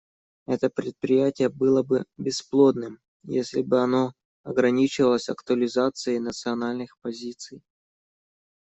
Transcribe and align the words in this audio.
Это 0.47 0.71
предприятие 0.71 1.49
было 1.49 1.83
бы 1.83 2.05
бесплодным, 2.17 2.97
если 3.21 3.61
бы 3.61 3.81
оно 3.83 4.13
ограничивалось 4.41 5.29
актуализацией 5.29 6.17
национальных 6.17 6.97
позиций. 7.01 7.61